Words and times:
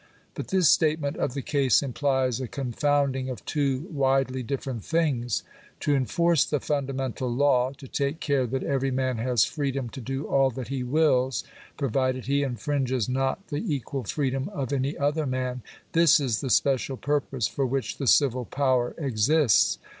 But 0.33 0.47
this 0.47 0.67
statement 0.67 1.17
of 1.17 1.35
the 1.35 1.43
case 1.43 1.83
implies 1.83 2.41
a 2.41 2.47
confounding 2.47 3.29
of 3.29 3.45
two 3.45 3.81
widely 3.91 4.41
different 4.41 4.83
things. 4.83 5.43
To 5.81 5.93
enforce 5.93 6.43
the 6.43 6.59
fundamental 6.59 7.29
law— 7.31 7.71
to 7.77 7.87
take 7.87 8.19
care 8.19 8.47
that 8.47 8.63
every 8.63 8.89
man 8.89 9.19
has 9.19 9.45
freedom 9.45 9.89
to 9.89 10.01
do 10.01 10.25
all 10.25 10.49
that 10.49 10.69
he 10.69 10.81
wills, 10.81 11.43
provided 11.77 12.25
he 12.25 12.41
infringes 12.41 13.07
not 13.07 13.45
the 13.49 13.57
equal 13.71 14.03
free 14.03 14.31
dom 14.31 14.49
of 14.49 14.73
any 14.73 14.97
other 14.97 15.27
man— 15.27 15.61
this 15.91 16.19
is 16.19 16.41
the 16.41 16.49
special 16.49 16.97
purpose 16.97 17.47
for 17.47 17.67
which 17.67 17.97
the 17.97 18.07
civil 18.07 18.45
power 18.45 18.95
exists. 18.97 19.77